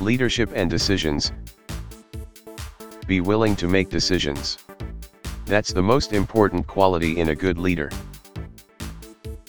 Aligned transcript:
Leadership 0.00 0.50
and 0.54 0.70
decisions. 0.70 1.30
Be 3.06 3.20
willing 3.20 3.54
to 3.56 3.68
make 3.68 3.90
decisions. 3.90 4.56
That's 5.44 5.74
the 5.74 5.82
most 5.82 6.14
important 6.14 6.66
quality 6.66 7.18
in 7.18 7.28
a 7.28 7.34
good 7.34 7.58
leader. 7.58 7.90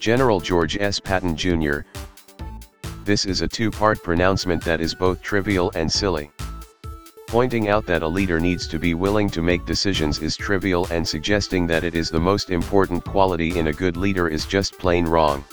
General 0.00 0.40
George 0.40 0.78
S. 0.78 0.98
Patton 0.98 1.36
Jr. 1.36 1.80
This 3.04 3.26
is 3.26 3.42
a 3.42 3.48
two-part 3.48 4.02
pronouncement 4.02 4.64
that 4.64 4.80
is 4.80 4.94
both 4.94 5.20
trivial 5.20 5.70
and 5.74 5.92
silly. 5.92 6.30
Pointing 7.26 7.68
out 7.68 7.84
that 7.84 8.02
a 8.02 8.08
leader 8.08 8.40
needs 8.40 8.66
to 8.68 8.78
be 8.78 8.94
willing 8.94 9.28
to 9.28 9.42
make 9.42 9.66
decisions 9.66 10.18
is 10.20 10.34
trivial 10.34 10.86
and 10.90 11.06
suggesting 11.06 11.66
that 11.66 11.84
it 11.84 11.94
is 11.94 12.08
the 12.08 12.18
most 12.18 12.48
important 12.48 13.04
quality 13.04 13.58
in 13.58 13.66
a 13.66 13.72
good 13.72 13.98
leader 13.98 14.28
is 14.28 14.46
just 14.46 14.78
plain 14.78 15.04
wrong. 15.04 15.44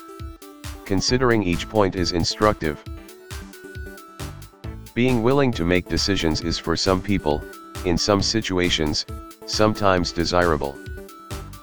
Considering 0.86 1.44
each 1.44 1.68
point 1.68 1.98
is 1.98 2.14
instructive. 2.14 2.82
Being 4.96 5.24
willing 5.24 5.52
to 5.52 5.66
make 5.66 5.90
decisions 5.90 6.40
is 6.40 6.58
for 6.58 6.78
some 6.78 7.02
people, 7.02 7.44
in 7.84 7.98
some 7.98 8.22
situations, 8.22 9.06
sometimes 9.46 10.14
desirable. 10.14 10.74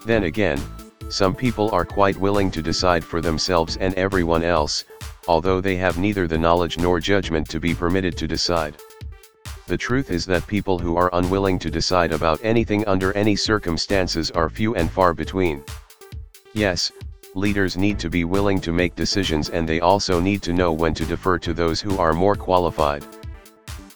Then 0.04 0.24
again, 0.24 0.60
some 1.08 1.34
people 1.34 1.70
are 1.70 1.86
quite 1.86 2.14
willing 2.18 2.50
to 2.50 2.60
decide 2.60 3.02
for 3.02 3.22
themselves 3.22 3.78
and 3.78 3.94
everyone 3.94 4.42
else, 4.42 4.84
although 5.26 5.62
they 5.62 5.76
have 5.76 5.96
neither 5.96 6.28
the 6.28 6.36
knowledge 6.36 6.76
nor 6.76 7.00
judgment 7.00 7.48
to 7.48 7.58
be 7.58 7.74
permitted 7.74 8.18
to 8.18 8.28
decide. 8.28 8.76
The 9.66 9.78
truth 9.78 10.10
is 10.10 10.26
that 10.26 10.46
people 10.46 10.78
who 10.78 10.98
are 10.98 11.08
unwilling 11.14 11.58
to 11.60 11.70
decide 11.70 12.12
about 12.12 12.38
anything 12.44 12.86
under 12.86 13.14
any 13.14 13.34
circumstances 13.34 14.30
are 14.32 14.50
few 14.50 14.74
and 14.74 14.90
far 14.90 15.14
between. 15.14 15.64
Yes, 16.52 16.92
leaders 17.34 17.78
need 17.78 17.98
to 18.00 18.10
be 18.10 18.24
willing 18.24 18.60
to 18.60 18.72
make 18.72 18.94
decisions 18.94 19.48
and 19.48 19.66
they 19.66 19.80
also 19.80 20.20
need 20.20 20.42
to 20.42 20.52
know 20.52 20.70
when 20.70 20.92
to 20.92 21.06
defer 21.06 21.38
to 21.38 21.54
those 21.54 21.80
who 21.80 21.96
are 21.96 22.12
more 22.12 22.34
qualified. 22.34 23.02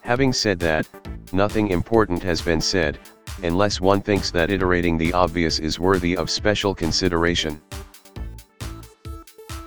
Having 0.06 0.34
said 0.34 0.60
that, 0.60 0.86
nothing 1.32 1.70
important 1.70 2.22
has 2.22 2.40
been 2.40 2.60
said, 2.60 3.00
unless 3.42 3.80
one 3.80 4.00
thinks 4.00 4.30
that 4.30 4.52
iterating 4.52 4.96
the 4.96 5.12
obvious 5.12 5.58
is 5.58 5.80
worthy 5.80 6.16
of 6.16 6.30
special 6.30 6.76
consideration. 6.76 7.60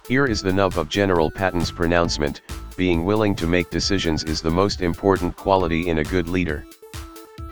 Here 0.08 0.26
is 0.26 0.42
the 0.42 0.54
nub 0.54 0.78
of 0.78 0.88
General 0.88 1.30
Patton's 1.30 1.72
pronouncement, 1.72 2.40
being 2.78 3.04
willing 3.04 3.36
to 3.36 3.48
make 3.48 3.70
decisions 3.70 4.24
is 4.24 4.42
the 4.42 4.50
most 4.50 4.80
important 4.80 5.36
quality 5.36 5.90
in 5.90 5.98
a 5.98 6.06
good 6.06 6.30
leader. 6.30 6.66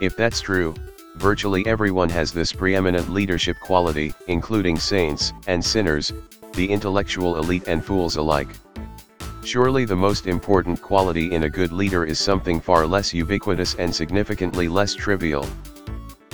If 0.00 0.16
that's 0.16 0.40
true, 0.40 0.74
virtually 1.16 1.66
everyone 1.66 2.08
has 2.08 2.32
this 2.32 2.54
preeminent 2.54 3.10
leadership 3.10 3.58
quality, 3.60 4.14
including 4.28 4.78
saints 4.78 5.34
and 5.46 5.62
sinners, 5.62 6.10
the 6.54 6.70
intellectual 6.70 7.36
elite 7.36 7.68
and 7.68 7.84
fools 7.84 8.16
alike. 8.16 8.48
Surely 9.44 9.84
the 9.84 9.96
most 9.96 10.26
important 10.26 10.80
quality 10.82 11.32
in 11.32 11.44
a 11.44 11.48
good 11.50 11.72
leader 11.72 12.04
is 12.04 12.18
something 12.18 12.60
far 12.60 12.86
less 12.86 13.14
ubiquitous 13.14 13.74
and 13.76 13.94
significantly 13.94 14.68
less 14.68 14.94
trivial. 14.94 15.46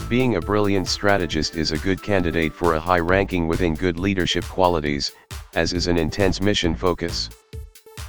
Being 0.08 0.36
a 0.36 0.40
brilliant 0.40 0.88
strategist 0.88 1.56
is 1.56 1.72
a 1.72 1.78
good 1.78 2.02
candidate 2.02 2.52
for 2.52 2.74
a 2.74 2.80
high 2.80 2.98
ranking 2.98 3.46
within 3.46 3.74
good 3.74 3.98
leadership 3.98 4.44
qualities, 4.44 5.12
as 5.54 5.72
is 5.72 5.86
an 5.86 5.96
intense 5.96 6.40
mission 6.40 6.74
focus. 6.74 7.30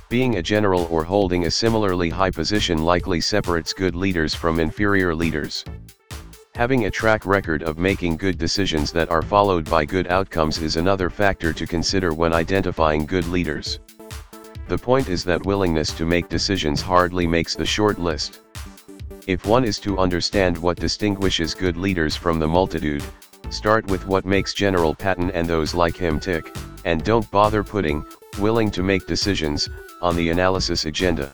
Being 0.09 0.37
a 0.37 0.43
general 0.43 0.87
or 0.89 1.03
holding 1.03 1.45
a 1.45 1.51
similarly 1.51 2.09
high 2.09 2.31
position 2.31 2.83
likely 2.83 3.21
separates 3.21 3.73
good 3.73 3.95
leaders 3.95 4.33
from 4.33 4.59
inferior 4.59 5.13
leaders. 5.13 5.65
Having 6.55 6.85
a 6.85 6.91
track 6.91 7.25
record 7.25 7.63
of 7.63 7.77
making 7.77 8.17
good 8.17 8.37
decisions 8.37 8.91
that 8.91 9.09
are 9.09 9.21
followed 9.21 9.69
by 9.69 9.83
good 9.83 10.07
outcomes 10.07 10.57
is 10.59 10.77
another 10.77 11.09
factor 11.09 11.51
to 11.53 11.67
consider 11.67 12.13
when 12.13 12.33
identifying 12.33 13.05
good 13.05 13.27
leaders. 13.27 13.79
The 14.67 14.77
point 14.77 15.09
is 15.09 15.23
that 15.25 15.45
willingness 15.45 15.91
to 15.93 16.05
make 16.05 16.27
decisions 16.27 16.81
hardly 16.81 17.27
makes 17.27 17.55
the 17.55 17.65
short 17.65 17.99
list. 17.99 18.41
If 19.27 19.45
one 19.45 19.63
is 19.63 19.79
to 19.81 19.99
understand 19.99 20.57
what 20.57 20.79
distinguishes 20.79 21.53
good 21.53 21.77
leaders 21.77 22.15
from 22.15 22.39
the 22.39 22.47
multitude, 22.47 23.03
start 23.51 23.85
with 23.85 24.07
what 24.07 24.25
makes 24.25 24.55
General 24.55 24.95
Patton 24.95 25.29
and 25.31 25.47
those 25.47 25.75
like 25.75 25.95
him 25.95 26.19
tick, 26.19 26.55
and 26.83 27.03
don't 27.03 27.29
bother 27.29 27.63
putting, 27.63 28.03
willing 28.39 28.71
to 28.71 28.81
make 28.81 29.05
decisions, 29.05 29.69
on 30.01 30.15
the 30.15 30.29
analysis 30.29 30.85
agenda. 30.85 31.33